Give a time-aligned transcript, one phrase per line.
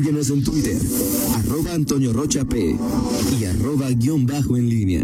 [0.00, 0.76] Síguenos en Twitter,
[1.34, 2.76] arroba Antonio Rocha P
[3.40, 5.02] y arroba guion bajo en línea.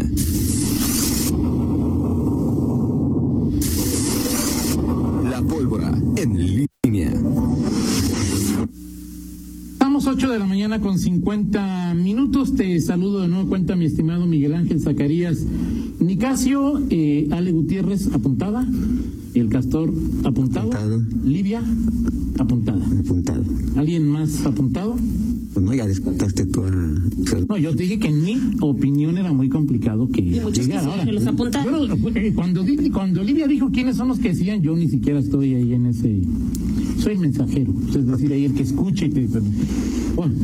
[5.29, 7.13] La pólvora en línea.
[9.73, 12.55] Estamos 8 de la mañana con 50 minutos.
[12.55, 15.39] Te saludo de nuevo cuenta mi estimado Miguel Ángel Zacarías
[15.99, 18.65] Nicasio, eh, Ale Gutiérrez apuntada,
[19.39, 19.93] el Castor
[20.23, 21.01] apuntado, Apuntado.
[21.25, 21.61] Livia
[22.37, 22.85] apuntada.
[22.99, 23.43] apuntado.
[23.75, 24.95] ¿Alguien más apuntado?
[25.53, 26.69] Pues no, ya descontaste tú a...
[27.47, 30.51] No, yo te dije que en mi opinión era muy complicado que llegara.
[30.51, 31.29] quisieron Ahora, que los yo
[32.15, 35.73] eh, cuando, cuando Olivia dijo quiénes son los que decían, yo ni siquiera estoy ahí
[35.73, 36.21] en ese...
[36.99, 39.05] Soy mensajero, es decir, ahí el que escuche.
[39.05, 39.47] y te- bueno,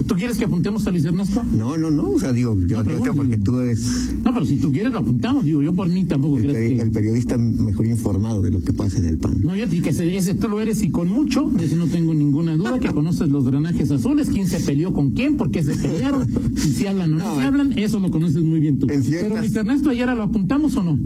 [0.07, 1.43] ¿tú quieres que apuntemos a Luis Ernesto?
[1.57, 4.71] No, no, no, o sea, digo, yo No, porque tú eres No, pero si tú
[4.71, 6.89] quieres lo apuntamos, digo, yo por mí tampoco el, que...
[6.93, 9.37] periodista mejor informado de lo que pasa en el PAN.
[9.43, 11.87] No, yo dije que ese, ese tú lo eres y con mucho, de eso no
[11.87, 15.63] tengo ninguna duda, que conoces los granajes azules, quién se peleó con quién, por qué
[15.63, 16.27] se pelearon,
[16.57, 18.87] si hablan o no, No, se en- hablan, eso lo conoces muy bien tú.
[18.87, 19.57] ciertas- Pero, Mr.
[19.59, 20.99] Ernesto, ¿ayer lo apuntamos o no?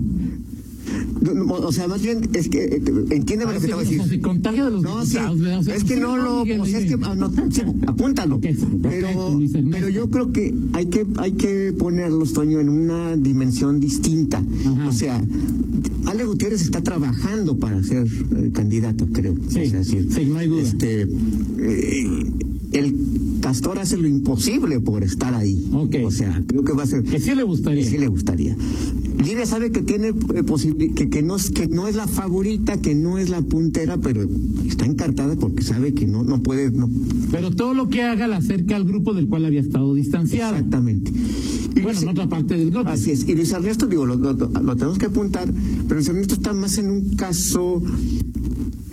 [1.49, 2.81] O sea, más bien, es que, eh,
[3.11, 4.03] entiéndeme lo que te voy a decir.
[4.03, 5.17] se contagia de los No, sí.
[5.17, 7.03] O sea, es que no lo, Miguel, o sea, es que, oye.
[7.05, 8.39] ah, no, sí, apúntalo.
[8.39, 9.39] Pero,
[9.71, 14.43] pero yo creo que hay que, hay que ponerlos, Toño, en una dimensión distinta.
[14.65, 14.87] Ajá.
[14.87, 15.23] O sea,
[16.05, 19.35] Ale Gutiérrez está trabajando para ser eh, candidato, creo.
[19.49, 20.61] Sí, O sea, sí, sí, no hay duda.
[20.61, 22.25] Este, eh,
[22.71, 22.95] el
[23.45, 25.69] Castor hace lo imposible por estar ahí.
[25.71, 25.97] Ok.
[26.03, 27.83] O sea, creo que va a ser Que sí le gustaría.
[27.83, 28.57] que sí le gustaría.
[29.23, 32.95] Lidia sabe que tiene eh, que, que no es que no es la favorita, que
[32.95, 34.27] no es la puntera, pero
[34.67, 36.89] está encartada porque sabe que no no puede no
[37.31, 40.55] Pero todo lo que haga la acerca al grupo del cual había estado distanciado.
[40.55, 41.11] exactamente.
[41.75, 42.89] Y Bueno, en otra parte del grupo.
[42.89, 43.27] Así es.
[43.29, 45.47] Y Luis Ernesto, digo, lo, lo- lo tenemos que apuntar,
[45.88, 47.81] pero Luis Ernesto está más en un caso,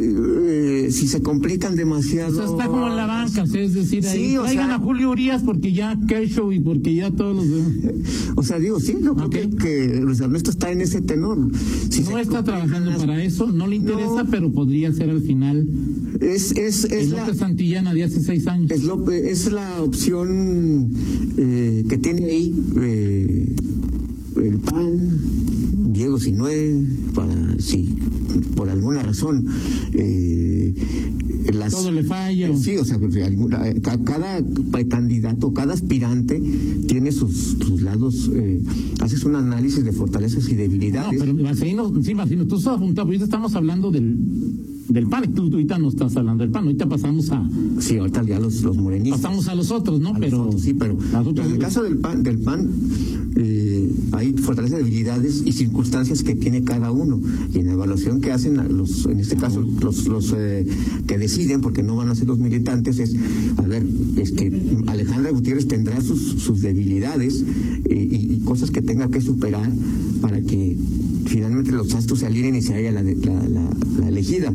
[0.04, 2.34] eh, si se complican O demasiado.
[2.34, 5.10] sea, está como en la banca, es decir, ahí Sí, o traigan sea- a Julio
[5.10, 7.94] Urias porque ya Kershaw y porque ya todos los demás.
[8.36, 11.38] O sea, digo, sí, yo creo que, que Luis Ernesto está en ese tenor.
[11.90, 14.30] Si no está trabajando las- para eso, no le interesa, No.
[14.30, 15.66] pero podría ser al final
[16.20, 18.70] Es, es, es el la, López Santillana de hace seis años.
[18.70, 20.90] Es, la opción
[21.36, 23.46] eh, que tiene ahí eh,
[24.36, 25.10] el PAN,
[25.92, 27.94] Diego Sinue, para si
[28.56, 29.46] por alguna razón
[29.92, 30.74] eh,
[31.52, 32.50] las, Todo le falla.
[32.50, 34.42] o- Sí, o sea, pues, alguna- eh, ca- cada
[34.88, 36.40] candidato, cada aspirante
[36.86, 38.60] tiene sus, sus lados, eh,
[39.00, 41.20] haces un análisis de fortalezas y No, debilidades.
[41.20, 44.16] pero Marcelino, sí, Marcelino, tú estás apuntado, pero estamos hablando del,
[44.92, 47.48] del PAN, y tú, tú ahorita no estás hablando del PAN, ahorita pasamos a
[47.78, 49.20] Sí, ahorita ya los, los morenistas.
[49.20, 50.10] pasamos a los otros, ¿no?
[50.10, 50.96] A los pero otros, sí, pero,
[51.36, 52.68] en el caso del PAN, del PAN
[53.36, 57.20] eh, hay fortalezas, debilidades y circunstancias que tiene cada uno.
[57.52, 60.66] Y en la evaluación que hacen los, en este caso, los, los eh,
[61.06, 63.14] que deciden, porque no van a ser los militantes, es,
[63.56, 63.86] a ver,
[64.16, 64.52] es que
[64.86, 67.44] Alejandra Gutiérrez tendrá sus, sus debilidades
[67.84, 69.70] eh, y, y cosas que tenga que superar
[70.20, 70.76] para que
[71.32, 73.70] finalmente los astros se alineen y se haya la, de- la, la-
[74.00, 74.52] la elegida.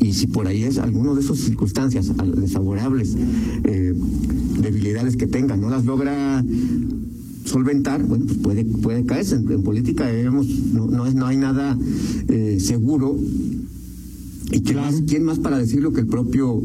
[0.00, 3.16] Y si por ahí es alguno de esas circunstancias desfavorables,
[3.64, 3.94] eh,
[4.60, 6.44] debilidades que tenga, no las logra
[7.44, 9.36] solventar, bueno, pues puede, puede caerse.
[9.36, 11.76] En, en política debemos, no, no, es, no hay nada
[12.28, 13.16] eh, seguro.
[14.52, 14.92] ¿Y quién, Claro.
[14.92, 16.62] más, quién más para decirlo que el propio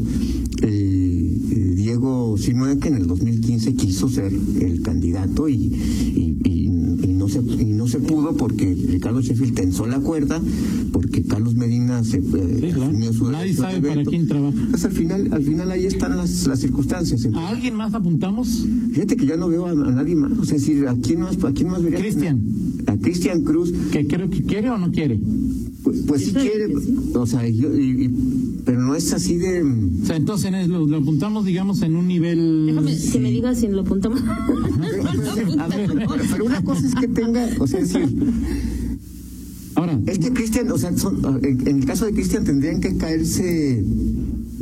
[0.62, 6.61] eh, Diego Sinue, que en el 2015 quiso ser el candidato y, y, y- y
[7.22, 10.40] no se, y no se pudo porque Ricardo Sheffield tensó la cuerda,
[10.92, 12.82] porque Carlos Medina se eh, Sí, claro.
[12.90, 14.56] asumió su Nadie sabe para quién trabaja.
[14.58, 17.24] Entonces al final, al final ahí están las, las circunstancias.
[17.34, 18.66] ¿A alguien más apuntamos?
[18.92, 20.32] Fíjate que yo no veo a, a nadie más.
[20.36, 22.00] O sea, decir, ¿a quién más, a quién más vería?
[22.00, 22.40] Cristian.
[22.86, 23.72] A Cristian Cruz.
[23.92, 25.20] que creo que quiere o no quiere.
[25.84, 26.68] Pues, pues sí quiere.
[26.80, 26.96] sí.
[27.14, 29.62] O sea, yo, y- y- pero no es así de.
[29.62, 32.66] O sea, entonces lo, lo apuntamos, digamos, en un nivel...
[32.66, 34.20] Déjame que me digas si lo apuntamos.
[34.46, 34.62] Pero,
[35.34, 35.90] pero- a ver,
[36.30, 38.16] pero una cosa es que tenga, o sea, es decir,
[39.74, 42.96] Ahora, es que Cristian, o sea, son- en, en el caso de Cristian tendrían que
[42.98, 43.82] caerse.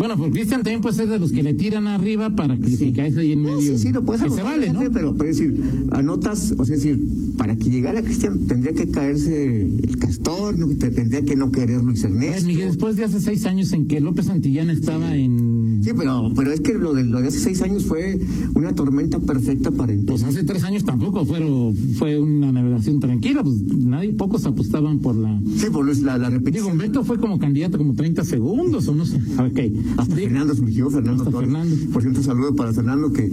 [0.01, 2.91] Bueno, pues Cristian también puede ser de los que le tiran arriba para que se
[2.95, 3.77] caiga ahí en No, medio.
[3.77, 4.81] sí, sí, lo puedes se vale, ¿no?
[4.91, 5.63] Pero, pero es decir,
[5.93, 6.99] anotas, o sea, es decir,
[7.37, 10.69] para que llegara Cristian tendría que caerse el castor, ¿no?
[10.77, 12.47] Te- tendría que no querer Luis Pues, Ernesto.
[12.47, 15.81] Miguel, después de hace seis años en que López Santillana estaba en...
[15.85, 18.19] Sí, pero, pero es que lo de, lo de hace seis años fue
[18.55, 20.29] una tormenta perfecta para Pues entonces.
[20.29, 25.39] hace tres años tampoco fueron, fue una navegación tranquila, pues nadie, pocos apostaban por la...
[25.57, 26.79] Sí, por la, la Digo, repetición.
[26.79, 29.17] Beto fue como candidato como 30 segundos o no sé.
[29.39, 29.90] Ok.
[29.97, 30.15] Hasta.
[30.15, 31.51] Fernando surgió, Fernando Hasta Torres.
[31.51, 31.77] Fernando.
[31.93, 33.31] Por cierto, un saludo para Fernando que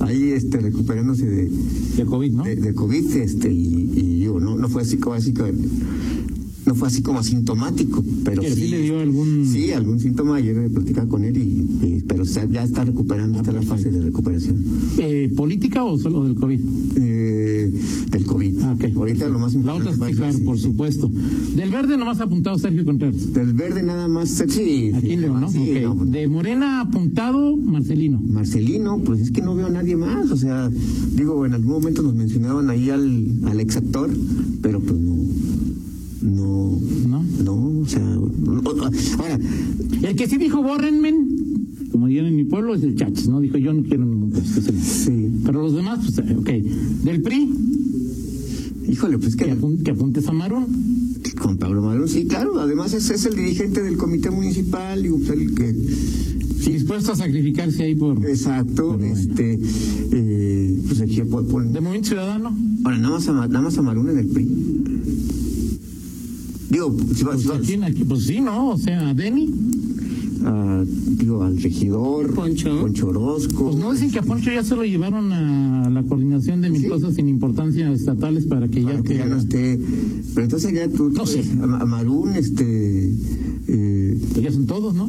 [0.00, 1.50] ahí este recuperándose de,
[1.96, 2.44] De COVID, ¿no?
[2.44, 5.52] de, de COVID, este, y, y yo, no, no fue así como así que
[6.66, 10.36] no fue así como asintomático, pero Pero sí, sí le dio algún- sí algún síntoma
[10.36, 13.62] ayer de platicar con él y, y- pero se- ya está recuperando está en la
[13.62, 14.62] fase de recuperación
[14.98, 16.60] Eh, ¿Política o solo del COVID?
[16.96, 17.72] eh,
[18.10, 18.59] del covid.
[19.00, 19.02] Ah.
[19.02, 21.10] Ahorita lo más La otra, importante sí, claro, por supuesto.
[21.56, 23.32] Del verde nomás apuntado Sergio Contreras.
[23.32, 25.50] Del verde nada más sí, Aquí León, ¿no?
[25.50, 28.20] sí, no, pues, De Morena apuntado Marcelino.
[28.20, 30.70] Marcelino, pues es que no veo a nadie más, o sea,
[31.14, 34.10] digo, en algún momento nos mencionaban ahí al, al ex actor,
[34.60, 35.16] pero pues no,
[36.22, 37.24] no, ¿No?
[37.44, 38.62] no, o sea, no-
[39.18, 39.38] ahora,
[40.02, 41.38] El que sí dijo bórrenmen,
[41.90, 43.40] como dirían en mi pueblo, es el Chachis, ¿no?
[43.40, 44.60] Dijo yo no quiero ningún puesto.
[44.80, 46.50] sí, Pero los demás, pues, eh, ok.
[47.04, 47.48] Del PRI,
[48.90, 50.66] híjole, pues que, que apun- que apuntes a Marón.
[51.40, 55.54] con Pablo Marón, sí, claro, además es, es el dirigente del comité municipal, y el
[55.54, 55.74] que,
[56.70, 58.24] Dispuesto a sacrificarse ahí por...
[58.28, 59.16] exacto, bueno.
[59.16, 59.58] este,
[60.12, 62.56] eh, pues aquí pon- De Movimiento Ciudadano.
[62.84, 64.48] ahora nada más a, nada más a Marón en el PRI.
[66.70, 68.04] Digo, si va- Pues, si va- ¿a quién aquí?
[68.04, 68.70] Pues sí, ¿no?
[68.70, 69.48] O sea, Denny.
[70.44, 70.84] A,
[71.18, 72.84] digo, al regidor, Poncho.
[73.06, 73.64] Orozco.
[73.70, 76.82] Pues no dicen que a Poncho ya se lo llevaron a la coordinación de mil
[76.82, 76.88] Sí.
[76.88, 79.78] cosas sin importancia estatales para que para ya que ya no esté.
[80.34, 81.42] Pero entonces ya tú, No sé.
[81.60, 83.12] a, a Marún, este.
[83.68, 85.08] Eh, pues ya son todos, ¿no?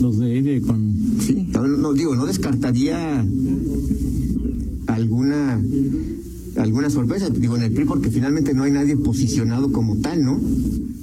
[0.00, 3.24] Los de, de con sí, no, no, digo, no descartaría
[4.86, 5.60] alguna
[6.56, 10.40] alguna sorpresa, digo, en el PRI, porque finalmente no hay nadie posicionado como tal, ¿no?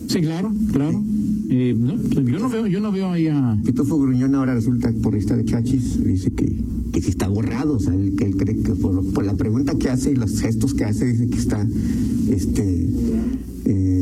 [0.07, 1.03] Sí, claro, claro.
[1.49, 4.89] Eh, no, pues yo no veo, yo no veo ahí a Pitufo Gruñón ahora resulta
[5.03, 6.45] porrista de Chachis, dice que,
[6.93, 9.77] que sí está borrado, o sea, él, que él cree que por, por la pregunta
[9.77, 11.67] que hace y los gestos que hace, dice que está,
[12.29, 12.89] este,
[13.65, 14.00] eh,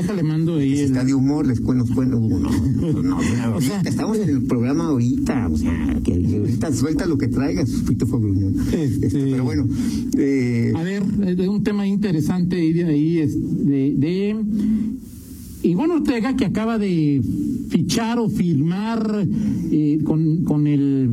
[0.00, 2.18] déjale mando ahí Si el, está de humor, les cuento, nos cuento.
[2.20, 2.38] No,
[2.92, 7.06] no, no, O sea- ahorita, estamos en el programa ahorita, o sea, que ahorita suelta
[7.06, 8.54] lo que traigas, Pitufo Gruñón.
[8.72, 9.66] Este- Este, pero bueno,
[10.16, 14.36] eh, A ver, eh, de un tema interesante ahí de ahí es de, de
[15.62, 17.22] Ivonne Ortega que acaba de
[17.68, 19.26] fichar o firmar
[19.70, 21.10] eh, con, con el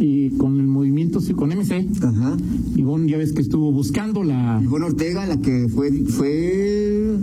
[0.00, 1.86] eh, con el movimiento con MC.
[2.02, 2.36] ajá.
[2.76, 7.16] Ivonne ya ves que estuvo buscando la Ivonne Ortega, la que fue, fue,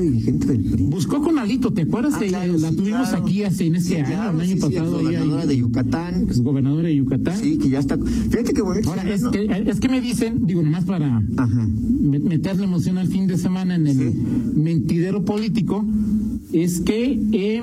[0.00, 0.84] dirigente del PRI.
[0.84, 2.14] buscó con Alito, ¿te acuerdas?
[2.16, 3.24] Ah, claro, la sí, tuvimos claro.
[3.24, 6.26] aquí hace en ese Sí, año, claro, el año sí, pasado gobernadora de Yucatán.
[6.28, 7.38] es gobernadora de Yucatán.
[7.40, 7.96] Sí, que ya está.
[7.98, 8.60] Fíjate que.
[8.60, 11.68] Ahora es que es que me dicen, digo nomás para Ajá.
[12.00, 14.12] me- meterle emoción al fin de semana en el
[14.54, 15.84] mentidero político
[16.52, 17.62] es que eh,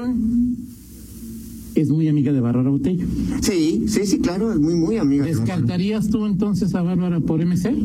[1.75, 3.05] es muy amiga de Bárbara Botello.
[3.41, 5.25] Sí, sí, sí, claro, es muy, muy amiga.
[5.25, 7.71] ¿Descartarías tú entonces a Bárbara por MC?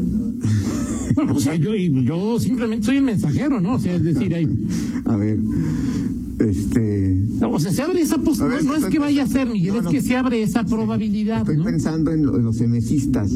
[1.14, 3.74] Bueno, o sea, yo, yo simplemente soy el mensajero, ¿no?
[3.74, 4.48] O sea, es decir, hay,
[5.04, 5.38] A ver,
[6.44, 7.18] este.
[7.42, 9.84] o sea, se abre esa posibilidad, no es que vaya a ser, Miguel, No, es
[9.84, 9.90] no.
[9.90, 11.64] que se abre esa probabilidad, Estoy ¿no?
[11.64, 13.32] pensando en, lo- en los emesistas.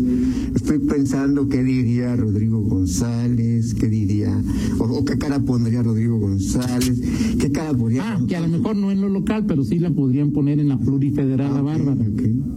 [0.55, 4.37] Estoy pensando qué diría Rodrigo González, qué diría,
[4.79, 7.01] o, o qué cara pondría Rodrigo González,
[7.39, 8.03] qué cara pondría.
[8.15, 10.69] Ah, que a lo mejor no en lo local, pero sí la podrían poner en
[10.69, 11.97] la plurifederal Ah, Bárbara.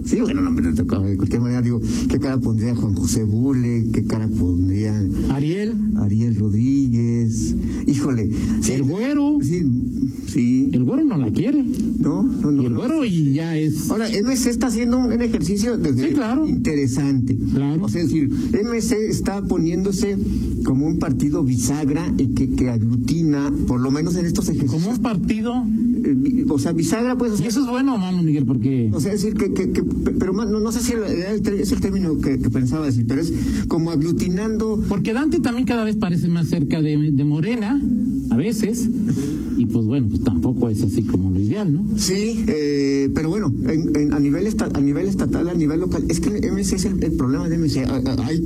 [0.05, 1.79] Sí, bueno, no, pero de cualquier manera digo,
[2.09, 4.93] qué cara pondría Juan José Bule, qué cara pondría
[5.29, 7.55] Ariel, Ariel Rodríguez.
[7.85, 8.29] Híjole.
[8.61, 9.63] Sí, el güero, sí,
[10.27, 10.38] sí.
[10.71, 11.63] El güero no la quiere.
[11.99, 12.61] No, no, no.
[12.63, 12.79] Y el no.
[12.79, 13.89] güero y ya es.
[13.89, 16.47] Ahora, MC está haciendo un ejercicio desde Sí, claro.
[16.47, 17.37] interesante.
[17.53, 17.83] Claro.
[17.83, 20.17] O sea, es decir, MC está poniéndose
[20.63, 24.97] como un partido bisagra y que, que aglutina, por lo menos en estos Como ejercicios.
[24.97, 25.53] un partido.
[26.03, 28.89] eh, o sea, bisagra, pues, o Y sea, eso es bueno, mano, Miguel, porque.
[28.93, 32.19] o sea, es decir, que, que, que- pero no, no sé si es el término
[32.19, 33.33] que, que pensaba decir, pero es
[33.67, 34.81] como aglutinando.
[34.87, 37.81] Porque Dante también cada vez parece más cerca de, de Morena,
[38.29, 38.87] a veces.
[39.71, 41.85] Pues bueno, pues tampoco es así como lo ideal, ¿no?
[41.97, 46.03] Sí, eh, pero bueno, en- en- a, nivel esta- a nivel estatal, a nivel local,
[46.09, 47.85] es que MC es el, el problema de MC.
[47.85, 48.39] Hay,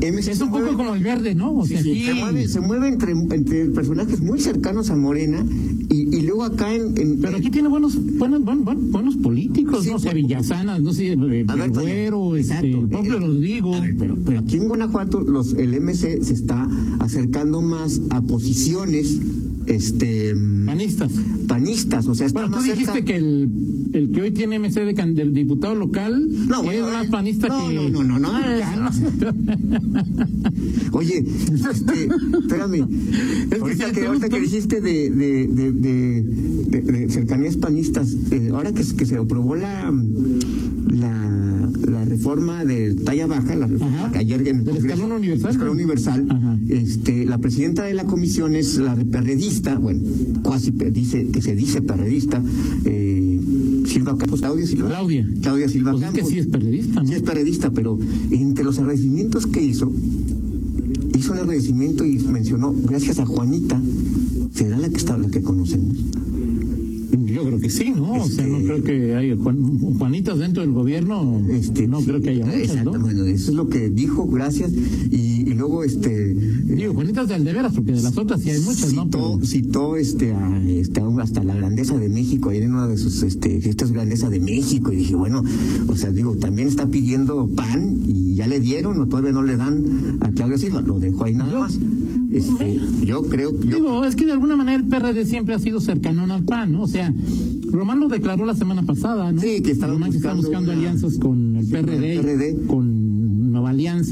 [0.00, 1.52] MC Es un poco mueve- como el verde, ¿no?
[1.56, 5.44] O Sí, sea, sí, se mueve, se mueve entre, entre personajes muy cercanos a Morena
[5.90, 6.96] y, y luego acá en...
[6.98, 9.96] en- Pero aquí tiene buenos buenos, buenos, buenos- políticos, ¿no?
[9.96, 10.12] O sea.
[10.12, 12.66] Villasanas, no sé, eh, Güero, este, exacto.
[12.66, 13.14] el propio
[13.74, 16.68] Eh, ver, pero, pero aquí en Guanajuato los, el MC se está
[17.00, 19.18] acercando más a posiciones
[19.66, 20.34] este
[20.66, 21.12] Panistas.
[21.48, 23.04] panistas, o sea, está Bueno, tú dijiste cerca...
[23.06, 23.48] que el,
[23.92, 27.08] el que hoy tiene MC de can- del diputado local No, es bueno, más eh,
[27.10, 27.74] panista no, que.
[27.74, 28.90] no, no, no, no, Ah, no.
[30.92, 31.18] Oye,
[31.70, 32.86] este, espérame.
[33.60, 39.06] ahorita que, ahorita que dijiste de, de, de, cercanías panistas, eh, ahora que, se- que
[39.06, 39.92] se aprobó la,
[40.90, 45.68] la, la reforma de talla baja, la reforma que ayer en el Congreso- escalón universal,
[45.68, 46.43] universal, Ajá.
[46.68, 50.00] Este, la presidenta de la comisión es la perredista, bueno,
[50.42, 52.42] cuasi pe- dice que se dice perredista,
[52.84, 53.40] eh,
[53.86, 54.88] Silva Campos, Claudia Silva.
[54.88, 55.28] Claudia.
[55.42, 56.32] Claudia Silva Pues es que Campos.
[56.32, 57.08] sí es periodista, ¿no?
[57.08, 57.98] Sí es periodista, pero
[58.30, 59.92] entre los agradecimientos que hizo,
[61.18, 63.80] hizo un agradecimiento y mencionó, gracias a Juanita,
[64.54, 65.96] ¿Será la que está, la que conocemos?
[67.26, 68.12] Yo creo que sí, ¿no?
[68.22, 71.42] O sea, no Este- creo que haya Juan- Juanitas dentro del gobierno.
[71.50, 72.84] Este, no sí, creo que haya muchas.
[72.84, 74.70] Bueno, eso es lo que dijo, gracias.
[75.10, 76.34] Y, y luego, este.
[76.34, 79.04] Digo, del de veras, porque de las otras sí hay muchas, ¿no?
[79.04, 82.96] citó, Pero- citó este, a, este, hasta la grandeza de México, ahí en una de
[82.96, 85.42] sus este, fiestas grandeza de México, y dije, bueno,
[85.88, 89.56] o sea, digo, también está pidiendo pan y ya le dieron o todavía no le
[89.56, 91.78] dan a Claudia Silva, lo dejó ahí nada Yo- más.
[92.32, 95.80] Este, yo creo, yo, Digo, es que de alguna manera el PRD siempre ha sido
[95.80, 96.82] cercanón al PAN, ¿no?
[96.82, 97.14] O sea,
[97.70, 99.40] Román lo declaró la semana pasada, ¿no?
[99.40, 102.66] Sí, que estaba Román que está buscando buscando una- alianzas con el Sí, el PRD,
[102.66, 102.93] con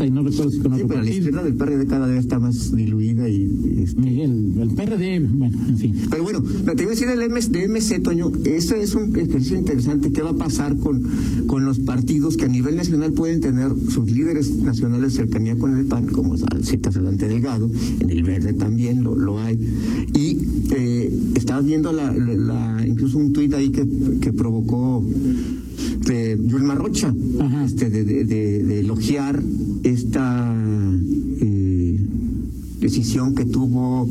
[0.00, 1.16] Alianza y no recuerdo si con sí, otro pero la partido.
[1.18, 5.58] izquierda del PRD cada vez está más diluida y, y, este, Miguel, el PRD, bueno,
[5.68, 5.94] en fin.
[6.10, 9.14] Pero bueno, no, te iba a decir el MS, de MC, Toño, eso es un
[9.16, 10.12] ejercicio interesante.
[10.12, 11.02] ¿Qué va a pasar con,
[11.46, 15.86] con los partidos que a nivel nacional pueden tener sus líderes nacionales cercanía con el
[15.86, 17.70] PAN, como citas Adelante Delgado,
[18.00, 19.58] en el Verde también lo, lo hay?
[20.14, 20.38] Y
[20.74, 23.86] eh, estabas viendo la, la- la- incluso un tuit ahí que,
[24.20, 25.04] que provocó
[26.06, 27.14] de Yulma Rocha,
[27.64, 29.42] este, de, de- de- de elogiar
[29.82, 30.54] esta...
[31.40, 31.98] eh,
[32.80, 34.08] decisión que tuvo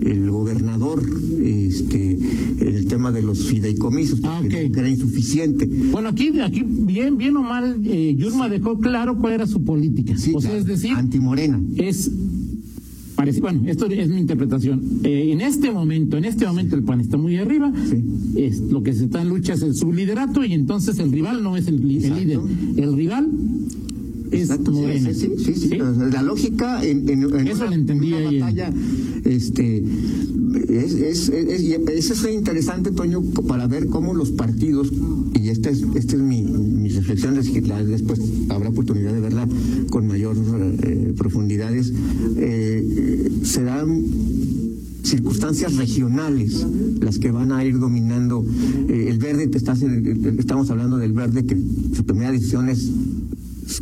[0.00, 1.02] el gobernador
[1.42, 2.18] este
[2.58, 5.66] el tema de los fideicomisos Ah, que era insuficiente.
[5.92, 10.16] Bueno, aquí, aquí bien, bien o mal, eh, Yurma dejó claro cuál era su política.
[10.16, 11.60] Sí, o sea, es decir, antimorena.
[11.76, 12.10] es
[13.24, 15.00] parece, bueno, esto es mi interpretación.
[15.02, 17.72] Eh, en este momento, en este momento el PAN está muy arriba.
[17.88, 18.04] Sí.
[18.36, 21.56] Es, lo que se está en lucha es el subliderato y entonces el rival no
[21.56, 22.38] es el, líder.
[22.76, 23.30] El rival
[24.30, 25.14] es Exacto, sí, Morena.
[25.14, 25.78] sí, sí, sí,
[26.12, 28.40] La lógica en, en, en Eso una, lo entendí una ahí, eh.
[28.40, 28.72] batalla,
[29.24, 29.82] este,
[30.68, 34.92] es, es, es- es interesante, Toño, para ver cómo los partidos,
[35.34, 39.48] y esta es, esta es mi, mi reflexión, después habrá oportunidad de verla
[39.90, 40.36] con mayor
[40.82, 41.92] eh, profundidades,
[42.36, 43.28] eh,
[45.02, 46.66] circunstancias regionales
[47.00, 48.42] las que van a ir dominando
[48.88, 49.82] eh, el verde te estás
[50.38, 51.58] estamos hablando del verde que
[51.94, 52.90] su primera decisión es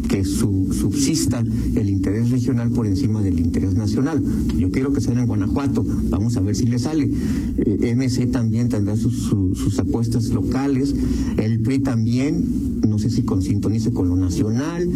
[0.08, 1.40] que su- subsista
[1.74, 4.22] el interés regional por encima del interés nacional.
[4.58, 7.10] Yo quiero que sea en Guanajuato, vamos a ver si le sale.
[7.58, 10.94] Eh, MC también tendrá sus, su- sus apuestas locales,
[11.36, 12.44] el PRI también,
[12.88, 14.88] no sé si con, sintonice con lo nacional,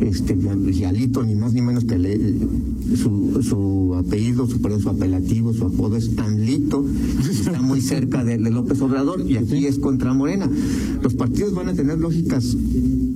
[0.00, 0.36] este,
[0.72, 2.18] y Alito ni más ni menos que le-
[2.96, 6.84] su, su apellido, su, su apelativo, su apodo es Anlito,
[7.30, 10.48] está muy cerca de, de López Obrador y aquí es contra Morena.
[11.02, 12.56] Los partidos van a tener lógicas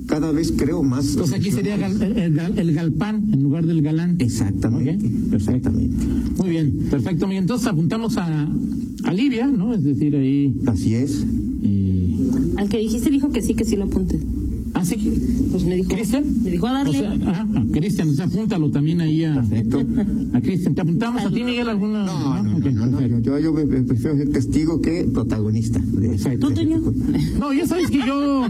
[0.07, 1.09] cada vez creo más.
[1.09, 4.15] Entonces aquí sería gal- el, el gal- el galpán en lugar del galán.
[4.19, 5.95] Exactamente, Ok, exactamente.
[6.37, 7.27] Muy bien, perfecto.
[7.27, 7.43] Miguel.
[7.43, 8.47] Entonces apuntamos a,
[9.03, 9.73] a Libia, ¿no?
[9.73, 10.53] Es decir, ahí.
[10.67, 11.25] Así es.
[11.63, 12.15] eh,
[12.57, 14.19] Al que dijiste dijo que sí, que sí lo apunte.
[14.77, 14.97] Ah, sí.
[15.51, 15.87] Pues me dijo.
[15.89, 16.25] ¿Cristian?
[16.43, 16.97] Me dijo a darle.
[16.97, 20.75] O sea, ah, a Cristian, o sea, apúntalo también ahí a, a Cristian.
[20.75, 22.05] ¿Te apuntamos a ti, Miguel, alguna?
[22.05, 23.21] No, no, no, no, no, perfecto.
[23.21, 23.53] Yo, yo,
[23.85, 25.79] prefiero ser testigo que protagonista.
[25.79, 26.49] de- Perfecto.
[26.49, 26.81] ¿Tú, Toño?
[27.39, 28.47] No, ya sabes que yo,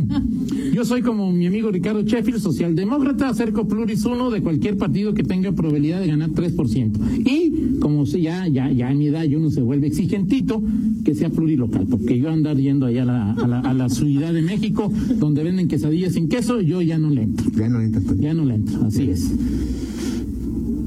[0.73, 5.23] yo soy como mi amigo Ricardo Sheffield, socialdemócrata, acerco pluris uno de cualquier partido que
[5.23, 6.99] tenga probabilidad de ganar 3%.
[7.25, 10.61] Y como se- ya, ya, ya en mi edad y uno se vuelve exigentito,
[11.03, 14.33] que sea plurilocal, porque yo andar yendo allá a la, a la, a la Ciudad
[14.33, 17.49] de México, donde venden quesadillas sin queso, yo ya no le entro.
[17.57, 18.21] Ya no le entras, Toño.
[18.21, 19.29] Ya no le entro, así es.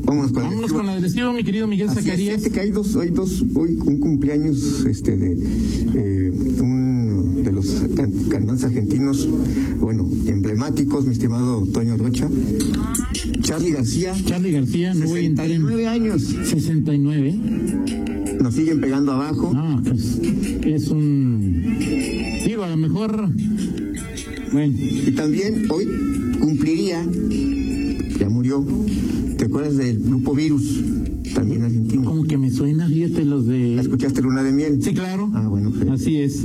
[0.04, 2.36] Vámonos con Vámonos con la del estilo, mi querido Miguel es, Zacarías.
[2.36, 5.32] fíjate que hay dos, hay dos, hoy un cumpleaños este de
[5.94, 6.32] eh,
[6.62, 6.87] un
[7.44, 9.28] de los can- cantantes argentinos,
[9.80, 12.28] bueno, emblemáticos, mi estimado Toño Rocha,
[13.42, 17.38] Charlie García, Charlie García, no voy a 69 años, 69.
[18.42, 19.52] nos siguen pegando abajo.
[19.52, 20.18] No, pues
[20.64, 21.78] es un.
[22.46, 23.30] Digo, a lo mejor.
[24.52, 25.86] Bueno, Y también hoy
[26.40, 27.04] cumpliría,
[28.18, 28.64] ya murió,
[29.36, 30.80] ¿te acuerdas del grupo Virus?
[31.34, 32.04] También argentino.
[32.04, 33.80] como que me suena, fíjate, los ¿La de.
[33.80, 34.82] escuchaste Luna de Miel?
[34.82, 35.30] Sí, claro.
[35.34, 35.88] Ah, bueno, sí.
[35.90, 36.42] Así es.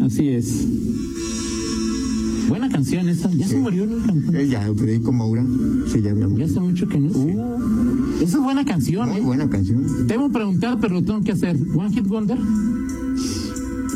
[0.00, 0.66] Así es.
[2.48, 3.30] Buena canción esa.
[3.32, 4.42] Ya se murió el cantante.
[4.42, 5.44] Él ya, Federico Moura,
[5.92, 7.10] sí, ya, ya Ya hace mucho que no.
[7.16, 9.22] Uh, esa es buena canción, Muy ¿eh?
[9.22, 10.06] buena canción.
[10.08, 11.56] Debo preguntar, pero lo tengo que hacer.
[11.76, 12.38] ¿One Hit Wonder?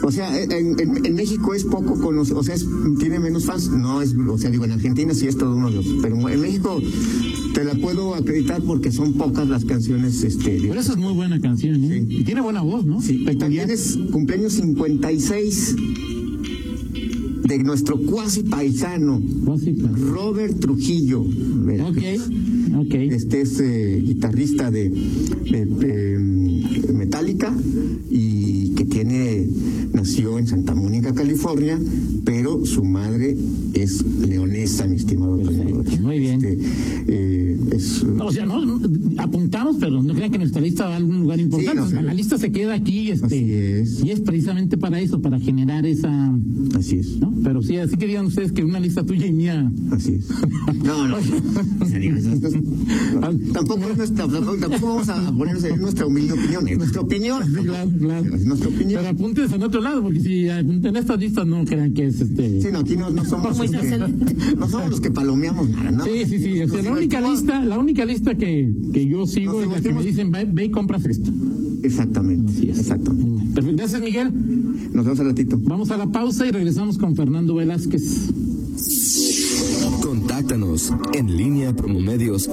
[0.03, 2.67] O sea, en, en- en México es poco conocido, o sea, es-
[2.99, 5.77] tiene menos fans, no es, o sea, digo, en Argentina sí es todo uno de
[5.77, 6.81] los, pero en México
[7.55, 11.41] te la puedo acreditar porque son pocas las canciones, este, Pero esa es muy buena
[11.41, 12.05] canción, ¿eh?
[12.07, 12.17] Sí.
[12.19, 13.01] Y tiene buena voz, ¿no?
[13.01, 13.39] Sí, y Peculiar.
[13.39, 15.75] también es cumpleaños 56
[17.47, 19.21] de nuestro cuasi paisano.
[19.97, 21.25] Robert Trujillo.
[23.11, 27.55] Este es eh, guitarrista de, de- de, mm, Metallica
[28.11, 29.47] y que tiene
[29.93, 31.79] nació en Santa Mónica, California,
[32.25, 33.37] pero su madre
[33.75, 35.37] es leonesa, mi estimado.
[35.37, 36.45] Muy bien.
[36.45, 36.59] Este,
[37.09, 37.44] eh,
[37.85, 38.81] es, eh, O sea, no, no,
[39.19, 41.75] apuntamos, pero no crean que nuestra lista va a algún lugar importante.
[41.81, 42.07] no, O sea, sí.
[42.07, 44.03] la lista se queda aquí este, es.
[44.05, 46.33] y es precisamente para eso, para generar esa...
[46.77, 47.19] así es.
[47.19, 47.33] ¿no?
[47.43, 49.71] Pero sí, así que digan ustedes que una lista tuya y mía...
[49.91, 50.29] Así es.
[50.85, 51.17] No, no.
[51.17, 56.07] O sea, digo, esto es- tampoco, es nuestra, tampoco, tampoco vamos a ponernos en nuestra
[56.07, 56.69] humilde opinión.
[56.69, 57.43] Es nuestra opinión.
[57.53, 58.35] Claro, claro.
[58.35, 59.01] Es nuestra opinión.
[59.03, 62.61] Pero apúntense en otro lado, porque si apuntan estas listas no crean que es este...
[62.63, 63.99] Sí, no, aquí no, no somos los que,
[64.59, 66.05] no somos los que palomeamos nada, ¿no?
[66.05, 66.61] Sí, sí, sí.
[66.63, 69.93] O sea, la única lista, la única lista que, que yo sigo es la que
[69.93, 71.31] me dicen ve, ve y compras esto.
[71.83, 72.53] Exactamente.
[72.53, 72.79] Así es.
[72.79, 73.53] Exactamente.
[73.55, 73.77] Perfecto.
[73.77, 74.31] Gracias, Miguel.
[74.93, 75.59] Nos vemos al ratito.
[75.61, 78.31] Vamos a la pausa y regresamos con Fernando Velázquez.
[80.03, 82.49] Contáctanos en línea promomedios